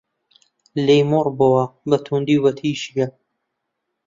[0.85, 3.07] لێی مۆڕ بۆوە بە توندی و بە تیژییە